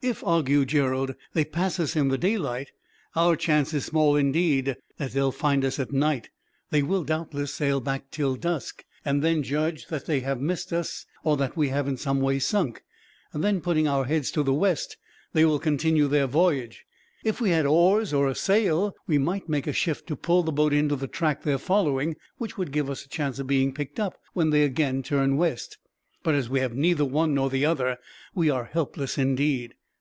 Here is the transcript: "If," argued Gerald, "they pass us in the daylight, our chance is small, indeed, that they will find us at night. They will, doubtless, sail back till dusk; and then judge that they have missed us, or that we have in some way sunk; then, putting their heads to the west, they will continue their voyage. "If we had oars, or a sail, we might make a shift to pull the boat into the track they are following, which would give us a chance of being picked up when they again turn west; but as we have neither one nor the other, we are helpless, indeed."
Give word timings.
"If," 0.00 0.22
argued 0.22 0.68
Gerald, 0.68 1.16
"they 1.32 1.44
pass 1.44 1.80
us 1.80 1.96
in 1.96 2.06
the 2.06 2.16
daylight, 2.16 2.70
our 3.16 3.34
chance 3.34 3.74
is 3.74 3.84
small, 3.86 4.14
indeed, 4.14 4.76
that 4.96 5.10
they 5.10 5.20
will 5.20 5.32
find 5.32 5.64
us 5.64 5.80
at 5.80 5.90
night. 5.92 6.30
They 6.70 6.84
will, 6.84 7.02
doubtless, 7.02 7.52
sail 7.52 7.80
back 7.80 8.12
till 8.12 8.36
dusk; 8.36 8.84
and 9.04 9.24
then 9.24 9.42
judge 9.42 9.88
that 9.88 10.06
they 10.06 10.20
have 10.20 10.40
missed 10.40 10.72
us, 10.72 11.04
or 11.24 11.36
that 11.38 11.56
we 11.56 11.70
have 11.70 11.88
in 11.88 11.96
some 11.96 12.20
way 12.20 12.38
sunk; 12.38 12.84
then, 13.34 13.60
putting 13.60 13.86
their 13.86 14.04
heads 14.04 14.30
to 14.30 14.44
the 14.44 14.54
west, 14.54 14.96
they 15.32 15.44
will 15.44 15.58
continue 15.58 16.06
their 16.06 16.28
voyage. 16.28 16.84
"If 17.24 17.40
we 17.40 17.50
had 17.50 17.66
oars, 17.66 18.12
or 18.14 18.28
a 18.28 18.36
sail, 18.36 18.94
we 19.08 19.18
might 19.18 19.48
make 19.48 19.66
a 19.66 19.72
shift 19.72 20.06
to 20.06 20.16
pull 20.16 20.44
the 20.44 20.52
boat 20.52 20.72
into 20.72 20.94
the 20.94 21.08
track 21.08 21.42
they 21.42 21.54
are 21.54 21.58
following, 21.58 22.14
which 22.36 22.56
would 22.56 22.70
give 22.70 22.88
us 22.88 23.04
a 23.04 23.08
chance 23.08 23.40
of 23.40 23.48
being 23.48 23.74
picked 23.74 23.98
up 23.98 24.16
when 24.32 24.50
they 24.50 24.62
again 24.62 25.02
turn 25.02 25.36
west; 25.36 25.76
but 26.22 26.36
as 26.36 26.48
we 26.48 26.60
have 26.60 26.76
neither 26.76 27.04
one 27.04 27.34
nor 27.34 27.50
the 27.50 27.66
other, 27.66 27.96
we 28.32 28.48
are 28.48 28.66
helpless, 28.72 29.18
indeed." 29.18 29.74